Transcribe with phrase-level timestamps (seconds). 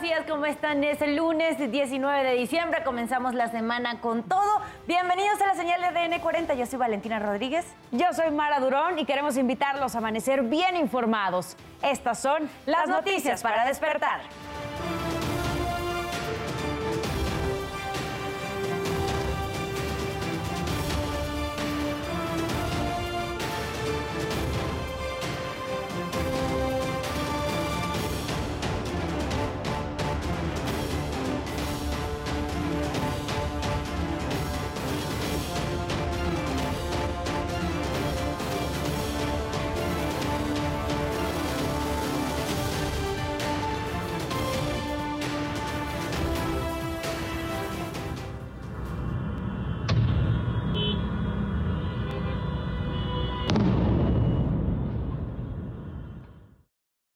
[0.00, 0.84] buenos días, ¿cómo están?
[0.84, 4.60] Es el lunes 19 de diciembre, comenzamos la semana con todo.
[4.86, 7.66] Bienvenidos a la señal de DN40, yo soy Valentina Rodríguez.
[7.90, 11.56] Yo soy Mara Durón y queremos invitarlos a amanecer bien informados.
[11.82, 14.20] Estas son las, noticias para despertar.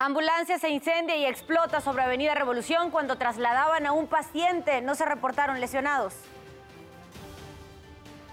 [0.05, 4.81] Ambulancia se incendia y explota sobre Avenida Revolución cuando trasladaban a un paciente.
[4.81, 6.13] No se reportaron lesionados.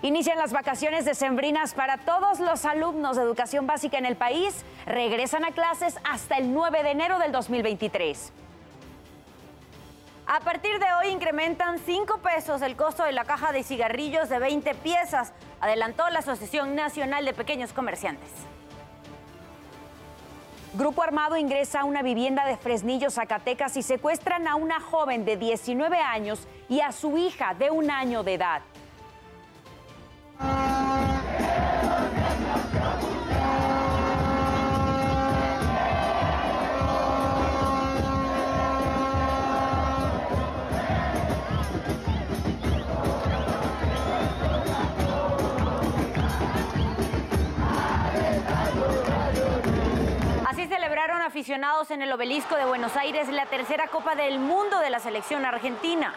[0.01, 4.65] Inician las vacaciones decembrinas para todos los alumnos de educación básica en el país.
[4.87, 8.33] Regresan a clases hasta el 9 de enero del 2023.
[10.25, 14.39] A partir de hoy incrementan 5 pesos el costo de la caja de cigarrillos de
[14.39, 18.31] 20 piezas, adelantó la Asociación Nacional de Pequeños Comerciantes.
[20.75, 25.35] Grupo armado ingresa a una vivienda de Fresnillo, Zacatecas y secuestran a una joven de
[25.35, 28.61] 19 años y a su hija de un año de edad.
[50.69, 54.99] Celebraron aficionados en el obelisco de Buenos Aires la tercera Copa del Mundo de la
[54.99, 56.13] selección argentina.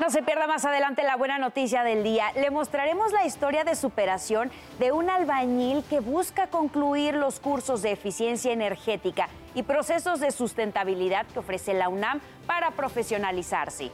[0.00, 2.32] No se pierda más adelante la buena noticia del día.
[2.34, 7.92] Le mostraremos la historia de superación de un albañil que busca concluir los cursos de
[7.92, 13.90] eficiencia energética y procesos de sustentabilidad que ofrece la UNAM para profesionalizarse.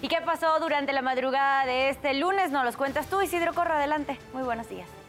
[0.00, 2.50] ¿Y qué pasó durante la madrugada de este lunes?
[2.50, 3.78] Nos los cuentas tú, Isidro Corra.
[3.78, 4.18] Adelante.
[4.34, 5.03] Muy buenos días.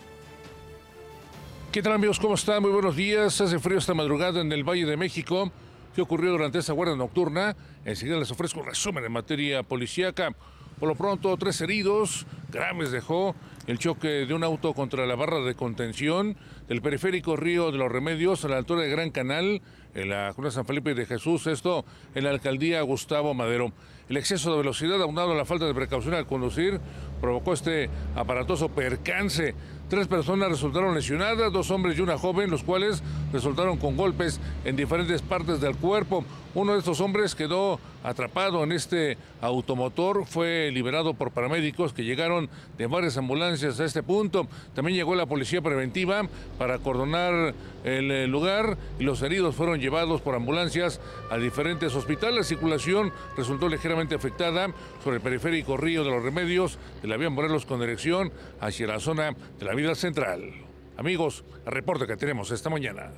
[1.76, 2.22] ¿Qué tal amigos?
[2.22, 2.62] ¿Cómo están?
[2.62, 3.42] Muy buenos días.
[3.42, 5.52] Hace frío esta madrugada en el Valle de México.
[5.94, 7.54] ¿Qué ocurrió durante esa guardia nocturna?
[7.84, 10.34] Enseguida les ofrezco un resumen en materia policíaca.
[10.80, 13.36] Por lo pronto, tres heridos graves dejó
[13.68, 16.38] el choque de un auto contra la barra de contención
[16.70, 19.62] del periférico Río de los Remedios a la altura de Gran Canal,
[19.96, 21.84] en la Junta San Felipe de Jesús, esto
[22.14, 23.74] en la alcaldía Gustavo Madero.
[24.08, 26.80] El exceso de velocidad, aunado a la falta de precaución al conducir,
[27.20, 29.56] provocó este aparatoso percance.
[29.90, 34.76] Tres personas resultaron lesionadas, dos hombres y una joven, los cuales resultaron con golpes en
[34.76, 36.26] diferentes partes del cuerpo.
[36.56, 42.50] Uno de estos hombres quedó atrapado en este automotor, fue liberado por paramédicos que llegaron
[42.78, 44.48] de varias ambulancias a este punto.
[44.74, 46.22] También llegó la policía preventiva
[46.58, 52.38] para acordonar el eh, lugar y los heridos fueron llevados por ambulancias a diferentes hospitales.
[52.38, 54.70] La circulación resultó ligeramente afectada
[55.04, 59.02] sobre el periférico Río de los Remedios de la vía Morelos con dirección hacia la
[59.02, 60.54] zona de la vida central.
[60.96, 63.12] Amigos, el reporte que tenemos esta mañana.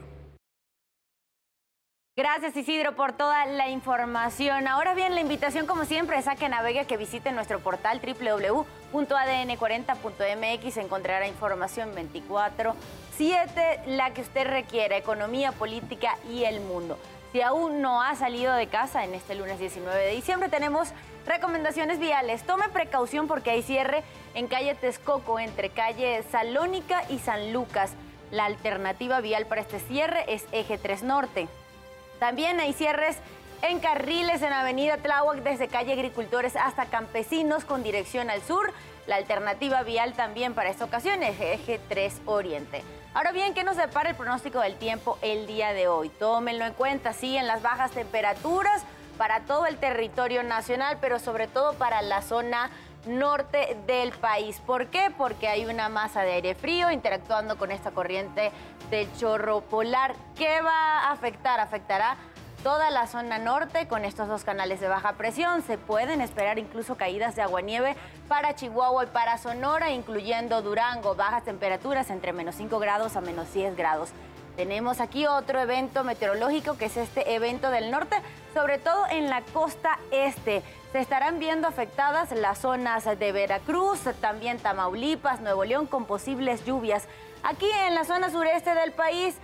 [2.17, 4.67] Gracias Isidro por toda la información.
[4.67, 10.78] Ahora bien, la invitación como siempre es a que navegue, que visite nuestro portal www.adn40.mx.
[10.78, 16.97] Encontrará información 24-7, la que usted requiera, economía, política y el mundo.
[17.33, 20.94] Si aún no ha salido de casa en este lunes 19 de diciembre, tenemos
[21.28, 22.41] recomendaciones viales.
[22.47, 24.03] Tome precaución porque hay cierre
[24.34, 27.91] en calle Texcoco entre calle Salónica y San Lucas.
[28.31, 31.47] La alternativa vial para este cierre es Eje 3 Norte.
[32.19, 33.17] También hay cierres
[33.61, 38.72] en carriles en Avenida Tláhuac desde calle Agricultores hasta Campesinos con dirección al sur.
[39.05, 42.83] La alternativa vial también para esta ocasión es eje 3 Oriente.
[43.13, 46.09] Ahora bien, ¿qué nos depara el pronóstico del tiempo el día de hoy?
[46.09, 48.84] Tómenlo en cuenta, siguen las bajas temperaturas
[49.17, 52.69] para todo el territorio nacional, pero sobre todo para la zona
[53.07, 54.61] norte del país.
[54.65, 55.11] ¿Por qué?
[55.17, 58.51] Porque hay una masa de aire frío interactuando con esta corriente
[58.89, 60.15] de chorro polar.
[60.35, 61.59] ¿Qué va a afectar?
[61.59, 62.17] Afectará
[62.63, 65.61] toda la zona norte con estos dos canales de baja presión.
[65.61, 67.95] Se pueden esperar incluso caídas de aguanieve
[68.27, 73.53] para Chihuahua y para Sonora, incluyendo Durango, bajas temperaturas entre menos 5 grados a menos
[73.53, 74.09] 10 grados.
[74.57, 78.15] Tenemos aquí otro evento meteorológico que es este evento del norte,
[78.55, 80.63] sobre todo en la costa este.
[80.91, 87.07] Se estarán viendo afectadas las zonas de Veracruz, también Tamaulipas, Nuevo León con posibles lluvias.
[87.43, 89.35] Aquí en la zona sureste del país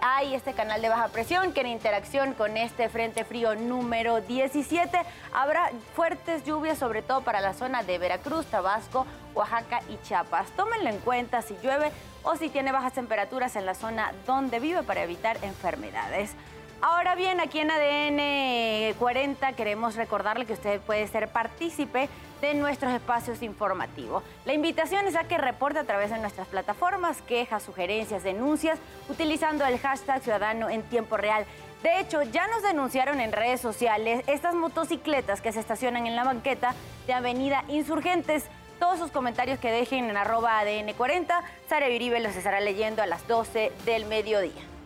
[0.00, 4.98] hay este canal de baja presión que en interacción con este frente frío número 17
[5.32, 10.50] habrá fuertes lluvias, sobre todo para la zona de Veracruz, Tabasco, Oaxaca y Chiapas.
[10.52, 11.90] Tómenlo en cuenta si llueve
[12.22, 16.32] o si tiene bajas temperaturas en la zona donde vive para evitar enfermedades.
[16.80, 22.08] Ahora bien, aquí en ADN 40 queremos recordarle que usted puede ser partícipe
[22.40, 24.22] de nuestros espacios informativos.
[24.44, 28.78] La invitación es a que reporte a través de nuestras plataformas quejas, sugerencias, denuncias,
[29.08, 31.44] utilizando el hashtag Ciudadano en tiempo real.
[31.82, 36.22] De hecho, ya nos denunciaron en redes sociales estas motocicletas que se estacionan en la
[36.22, 36.76] banqueta
[37.08, 38.44] de Avenida Insurgentes.
[38.78, 43.06] Todos sus comentarios que dejen en arroba ADN 40, Sara Viribe los estará leyendo a
[43.06, 44.77] las 12 del mediodía.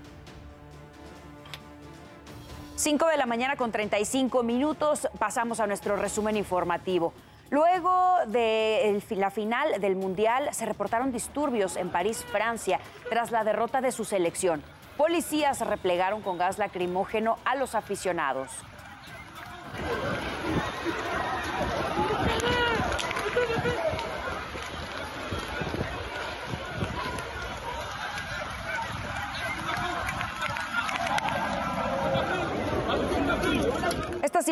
[2.83, 7.13] 5 de la mañana con 35 minutos pasamos a nuestro resumen informativo.
[7.49, 7.93] Luego
[8.27, 13.93] de la final del Mundial se reportaron disturbios en París, Francia, tras la derrota de
[13.93, 14.65] su selección.
[14.97, 18.51] Policías replegaron con gas lacrimógeno a los aficionados.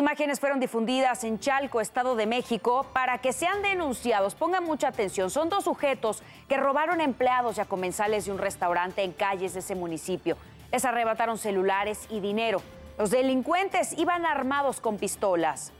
[0.01, 4.33] Imágenes fueron difundidas en Chalco, Estado de México, para que sean denunciados.
[4.33, 5.29] Pongan mucha atención.
[5.29, 9.59] Son dos sujetos que robaron empleados y a comensales de un restaurante en calles de
[9.59, 10.37] ese municipio.
[10.71, 12.61] Les arrebataron celulares y dinero.
[12.97, 15.71] Los delincuentes iban armados con pistolas.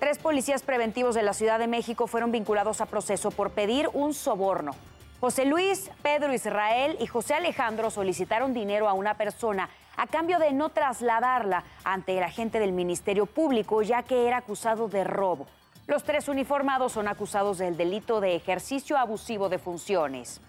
[0.00, 4.14] Tres policías preventivos de la Ciudad de México fueron vinculados a proceso por pedir un
[4.14, 4.72] soborno.
[5.20, 10.52] José Luis, Pedro Israel y José Alejandro solicitaron dinero a una persona a cambio de
[10.52, 15.46] no trasladarla ante el agente del Ministerio Público, ya que era acusado de robo.
[15.86, 20.40] Los tres uniformados son acusados del delito de ejercicio abusivo de funciones.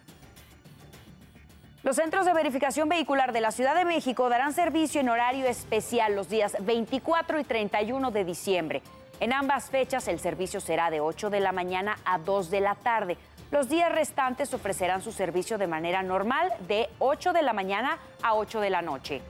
[1.81, 6.15] Los centros de verificación vehicular de la Ciudad de México darán servicio en horario especial
[6.15, 8.83] los días 24 y 31 de diciembre.
[9.19, 12.75] En ambas fechas el servicio será de 8 de la mañana a 2 de la
[12.75, 13.17] tarde.
[13.49, 18.35] Los días restantes ofrecerán su servicio de manera normal de 8 de la mañana a
[18.35, 19.21] 8 de la noche.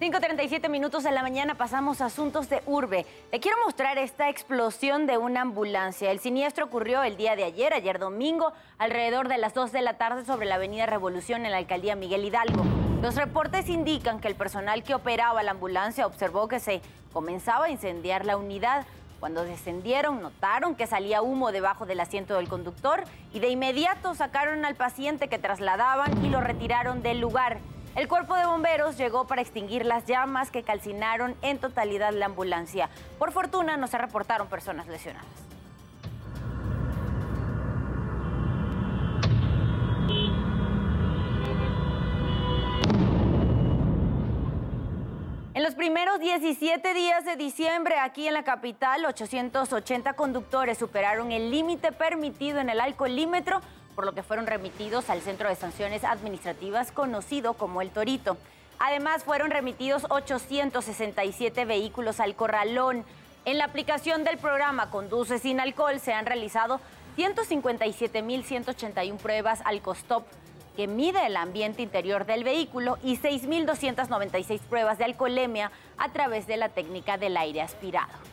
[0.00, 3.04] 5.37 minutos de la mañana pasamos a asuntos de urbe.
[3.30, 6.10] Le quiero mostrar esta explosión de una ambulancia.
[6.10, 9.98] El siniestro ocurrió el día de ayer, ayer domingo, alrededor de las 2 de la
[9.98, 12.64] tarde sobre la avenida Revolución en la alcaldía Miguel Hidalgo.
[13.02, 16.80] Los reportes indican que el personal que operaba la ambulancia observó que se
[17.12, 18.86] comenzaba a incendiar la unidad.
[19.18, 23.04] Cuando descendieron, notaron que salía humo debajo del asiento del conductor
[23.34, 27.58] y de inmediato sacaron al paciente que trasladaban y lo retiraron del lugar.
[27.96, 32.88] El cuerpo de bomberos llegó para extinguir las llamas que calcinaron en totalidad la ambulancia.
[33.18, 35.26] Por fortuna no se reportaron personas lesionadas.
[45.52, 51.50] En los primeros 17 días de diciembre, aquí en la capital, 880 conductores superaron el
[51.50, 53.60] límite permitido en el alcoholímetro
[53.94, 58.36] por lo que fueron remitidos al Centro de Sanciones Administrativas conocido como El Torito.
[58.78, 63.04] Además, fueron remitidos 867 vehículos al corralón.
[63.44, 66.80] En la aplicación del programa Conduce sin alcohol se han realizado
[67.16, 70.24] 157.181 pruebas al COSTOP,
[70.76, 76.56] que mide el ambiente interior del vehículo, y 6.296 pruebas de alcoholemia a través de
[76.56, 78.29] la técnica del aire aspirado.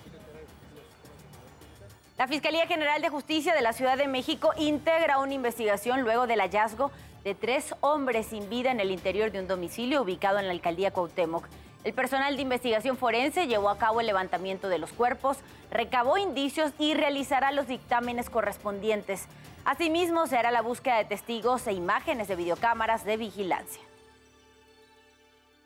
[2.17, 6.39] La Fiscalía General de Justicia de la Ciudad de México integra una investigación luego del
[6.39, 6.89] hallazgo
[7.24, 10.89] de tres hombres sin vida en el interior de un domicilio ubicado en la alcaldía
[10.89, 11.47] Cuauhtémoc.
[11.83, 15.38] El personal de investigación forense llevó a cabo el levantamiento de los cuerpos,
[15.69, 19.27] recabó indicios y realizará los dictámenes correspondientes.
[19.63, 23.83] Asimismo, se hará la búsqueda de testigos e imágenes de videocámaras de vigilancia.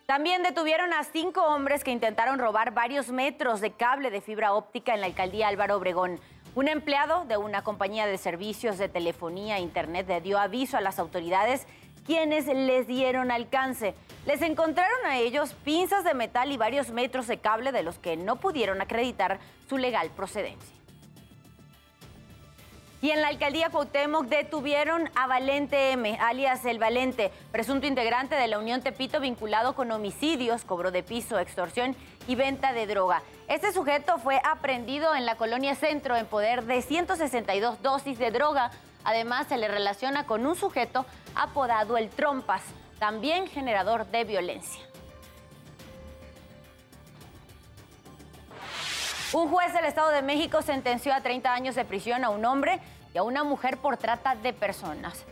[0.06, 4.94] También detuvieron a cinco hombres que intentaron robar varios metros de cable de fibra óptica
[4.94, 6.20] en la alcaldía Álvaro Obregón.
[6.54, 10.82] Un empleado de una compañía de servicios de telefonía e internet le dio aviso a
[10.82, 11.66] las autoridades
[12.06, 13.94] quienes les dieron alcance.
[14.26, 18.18] Les encontraron a ellos pinzas de metal y varios metros de cable de los que
[18.18, 19.40] no pudieron acreditar
[19.70, 20.76] su legal procedencia.
[23.02, 28.48] Y en la alcaldía Cuauhtémoc detuvieron a Valente M, alias El Valente, presunto integrante de
[28.48, 31.96] la Unión Tepito vinculado con homicidios, cobro de piso, extorsión
[32.28, 33.22] y venta de droga.
[33.48, 38.72] Este sujeto fue aprendido en la colonia Centro en poder de 162 dosis de droga.
[39.04, 42.62] Además, se le relaciona con un sujeto apodado El Trompas,
[43.00, 44.82] también generador de violencia.
[49.34, 52.80] Un juez del Estado de México sentenció a 30 años de prisión a un hombre
[53.14, 55.26] y a una mujer por trata de personas.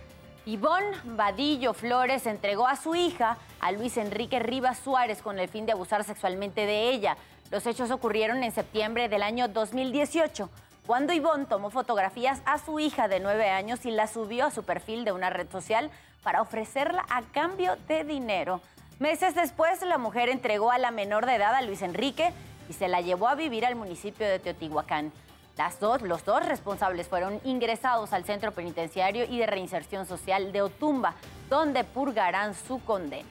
[0.50, 5.68] Ivonne Vadillo Flores entregó a su hija a Luis Enrique Rivas Suárez con el fin
[5.68, 7.18] de abusar sexualmente de ella.
[7.52, 10.50] Los hechos ocurrieron en septiembre del año 2018,
[10.88, 14.64] cuando Ivonne tomó fotografías a su hija de nueve años y la subió a su
[14.64, 15.92] perfil de una red social
[16.24, 18.60] para ofrecerla a cambio de dinero.
[18.98, 22.34] Meses después, la mujer entregó a la menor de edad a Luis Enrique
[22.68, 25.12] y se la llevó a vivir al municipio de Teotihuacán.
[25.58, 30.62] Las dos, los dos responsables fueron ingresados al centro penitenciario y de reinserción social de
[30.62, 31.16] Otumba,
[31.50, 33.28] donde purgarán su condena.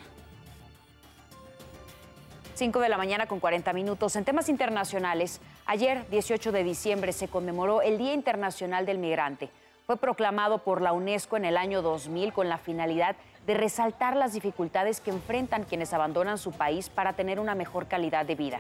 [2.59, 4.17] 5 de la mañana con 40 minutos.
[4.17, 9.49] En temas internacionales, ayer, 18 de diciembre, se conmemoró el Día Internacional del Migrante.
[9.87, 13.15] Fue proclamado por la UNESCO en el año 2000 con la finalidad
[13.47, 18.27] de resaltar las dificultades que enfrentan quienes abandonan su país para tener una mejor calidad
[18.27, 18.59] de vida.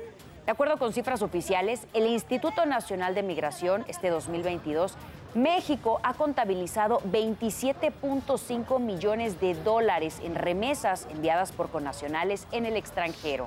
[0.48, 4.94] De acuerdo con cifras oficiales, el Instituto Nacional de Migración, este 2022,
[5.34, 13.46] México ha contabilizado 27.5 millones de dólares en remesas enviadas por connacionales en el extranjero.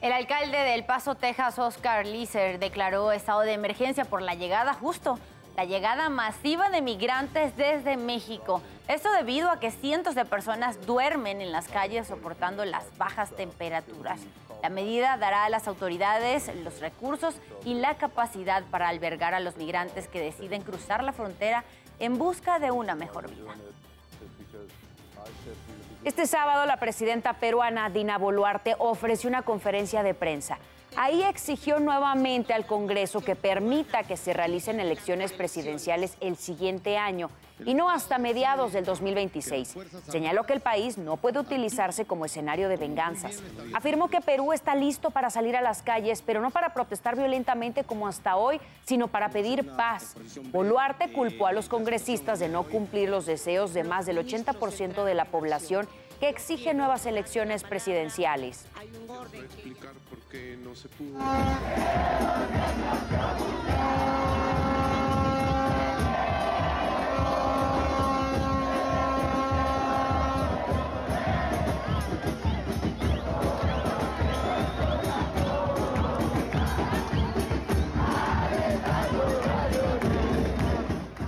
[0.00, 5.20] El alcalde del Paso, Texas, Oscar Lizer, declaró estado de emergencia por la llegada justo
[5.56, 8.60] la llegada masiva de migrantes desde México.
[8.86, 14.20] Esto debido a que cientos de personas duermen en las calles soportando las bajas temperaturas.
[14.62, 19.56] La medida dará a las autoridades los recursos y la capacidad para albergar a los
[19.56, 21.64] migrantes que deciden cruzar la frontera
[21.98, 23.54] en busca de una mejor vida.
[26.04, 30.58] Este sábado la presidenta peruana Dina Boluarte ofreció una conferencia de prensa.
[30.96, 37.30] Ahí exigió nuevamente al Congreso que permita que se realicen elecciones presidenciales el siguiente año
[37.64, 39.76] y no hasta mediados del 2026.
[40.08, 43.42] Señaló que el país no puede utilizarse como escenario de venganzas.
[43.74, 47.84] Afirmó que Perú está listo para salir a las calles, pero no para protestar violentamente
[47.84, 50.16] como hasta hoy, sino para pedir paz.
[50.50, 55.14] Boluarte culpó a los congresistas de no cumplir los deseos de más del 80% de
[55.14, 55.88] la población
[56.24, 58.64] que exige nuevas elecciones presidenciales.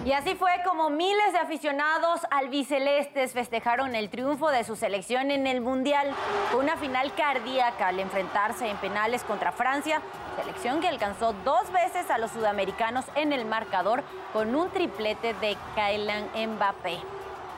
[0.07, 0.53] Y así fue
[0.91, 6.15] miles de aficionados albicelestes festejaron el triunfo de su selección en el Mundial.
[6.51, 10.01] Fue una final cardíaca al enfrentarse en penales contra Francia,
[10.37, 15.57] selección que alcanzó dos veces a los sudamericanos en el marcador con un triplete de
[15.75, 16.99] Kylian Mbappé.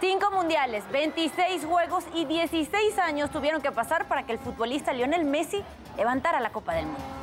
[0.00, 5.24] Cinco mundiales, 26 juegos y 16 años tuvieron que pasar para que el futbolista Lionel
[5.24, 5.62] Messi
[5.96, 7.17] levantara la Copa del Mundo.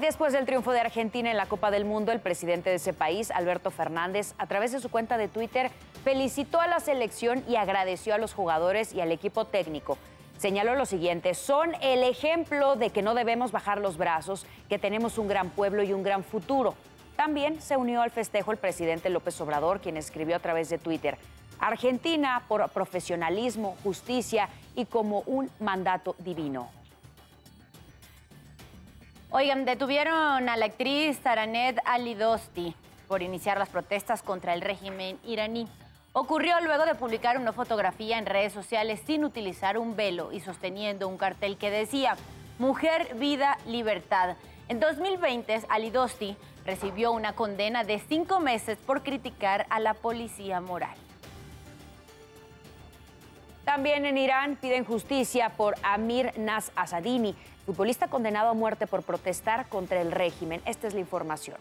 [0.00, 3.32] Después del triunfo de Argentina en la Copa del Mundo, el presidente de ese país,
[3.32, 5.70] Alberto Fernández, a través de su cuenta de Twitter,
[6.04, 9.98] felicitó a la selección y agradeció a los jugadores y al equipo técnico.
[10.38, 15.18] Señaló lo siguiente, son el ejemplo de que no debemos bajar los brazos, que tenemos
[15.18, 16.74] un gran pueblo y un gran futuro.
[17.16, 21.18] También se unió al festejo el presidente López Obrador, quien escribió a través de Twitter,
[21.58, 26.77] Argentina por profesionalismo, justicia y como un mandato divino.
[29.30, 32.74] Oigan, detuvieron a la actriz Taranet Alidosti
[33.08, 35.68] por iniciar las protestas contra el régimen iraní.
[36.14, 41.08] Ocurrió luego de publicar una fotografía en redes sociales sin utilizar un velo y sosteniendo
[41.08, 42.16] un cartel que decía
[42.58, 44.36] Mujer, vida, libertad.
[44.66, 50.96] En 2020, Alidosti recibió una condena de cinco meses por criticar a la policía moral.
[53.68, 57.34] También en Irán piden justicia por Amir Nas Asadini,
[57.66, 60.62] futbolista condenado a muerte por protestar contra el régimen.
[60.64, 61.58] Esta es la información.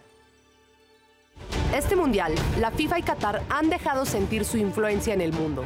[1.76, 5.66] Este mundial, la FIFA y Qatar han dejado sentir su influencia en el mundo.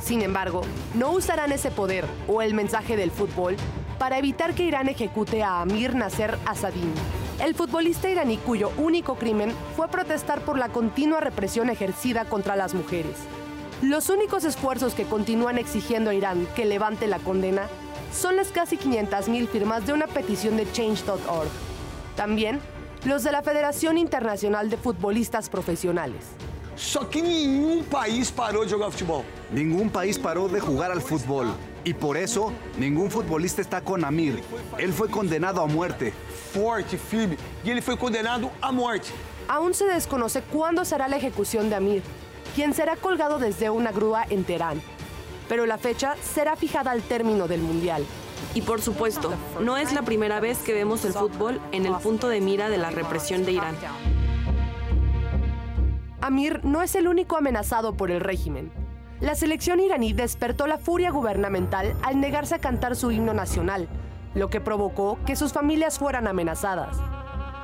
[0.00, 0.62] Sin embargo,
[0.94, 3.54] no usarán ese poder o el mensaje del fútbol
[3.98, 6.94] para evitar que Irán ejecute a Amir Nasser Asadini,
[7.44, 12.72] el futbolista iraní cuyo único crimen fue protestar por la continua represión ejercida contra las
[12.72, 13.16] mujeres.
[13.82, 17.68] Los únicos esfuerzos que continúan exigiendo a Irán que levante la condena
[18.12, 21.48] son las casi 500.000 firmas de una petición de change.org.
[22.16, 22.58] También
[23.04, 26.24] los de la Federación Internacional de Futbolistas Profesionales.
[26.74, 29.24] Só que ningún país paró de jugar fútbol.
[29.52, 31.54] Ningún país paró de jugar al fútbol.
[31.84, 34.42] Y por eso, ningún futbolista está con Amir.
[34.78, 36.12] Él fue condenado a muerte.
[36.52, 37.36] Forte, firme.
[37.64, 39.08] Y él fue condenado a muerte.
[39.48, 42.02] Aún se desconoce cuándo será la ejecución de Amir,
[42.54, 44.80] quien será colgado desde una grúa en Teherán
[45.48, 48.04] pero la fecha será fijada al término del Mundial.
[48.54, 52.28] Y por supuesto, no es la primera vez que vemos el fútbol en el punto
[52.28, 53.74] de mira de la represión de Irán.
[56.20, 58.70] Amir no es el único amenazado por el régimen.
[59.20, 63.88] La selección iraní despertó la furia gubernamental al negarse a cantar su himno nacional,
[64.34, 66.96] lo que provocó que sus familias fueran amenazadas.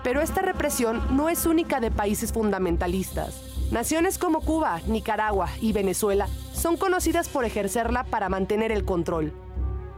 [0.03, 3.54] Pero esta represión no es única de países fundamentalistas.
[3.75, 9.33] Naciones como Cuba, Nicaragua y Venezuela son conocidas por ejercerla para mantener el control.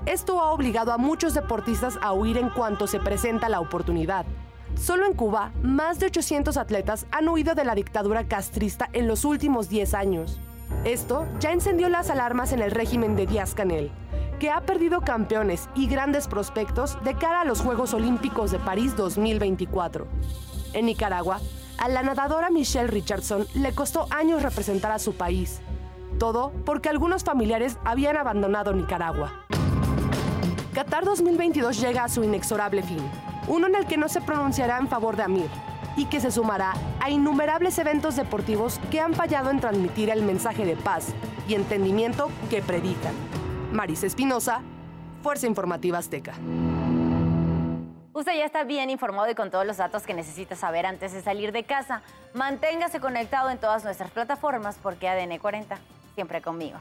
[0.06, 4.25] Esto ha obligado a muchos deportistas a huir en cuanto se presenta la oportunidad.
[4.76, 9.26] Solo en Cuba, más de 800 atletas han huido de la dictadura castrista en los
[9.26, 10.40] últimos 10 años.
[10.85, 13.90] Esto ya encendió las alarmas en el régimen de Díaz Canel,
[14.40, 18.97] que ha perdido campeones y grandes prospectos de cara a los Juegos Olímpicos de París
[18.97, 20.06] 2024.
[20.73, 21.40] En Nicaragua,
[21.78, 25.61] a la nadadora Michelle Richardson le costó años representar a su país.
[26.18, 29.47] Todo porque algunos familiares habían abandonado Nicaragua.
[30.73, 33.00] Qatar 2022 llega a su inexorable fin,
[33.49, 35.50] uno en el que no se pronunciará en favor de Amir
[35.97, 40.66] y que se sumará a innumerables eventos deportivos que han fallado en transmitir el mensaje
[40.66, 41.14] de paz
[41.49, 43.14] y entendimiento que predican.
[43.73, 44.61] Maris Espinosa,
[45.23, 46.35] Fuerza Informativa Azteca.
[48.16, 51.20] Usted ya está bien informado y con todos los datos que necesita saber antes de
[51.20, 52.00] salir de casa.
[52.32, 55.76] Manténgase conectado en todas nuestras plataformas porque ADN 40
[56.14, 56.78] siempre conmigo.